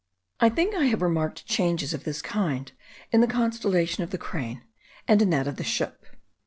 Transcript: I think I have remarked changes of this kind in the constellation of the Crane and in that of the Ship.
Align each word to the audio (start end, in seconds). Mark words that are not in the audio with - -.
I 0.39 0.49
think 0.49 0.73
I 0.73 0.85
have 0.85 1.03
remarked 1.03 1.45
changes 1.45 1.93
of 1.93 2.05
this 2.05 2.23
kind 2.23 2.71
in 3.11 3.21
the 3.21 3.27
constellation 3.27 4.03
of 4.03 4.09
the 4.09 4.17
Crane 4.17 4.63
and 5.07 5.21
in 5.21 5.29
that 5.29 5.45
of 5.47 5.57
the 5.57 5.63
Ship. 5.63 6.03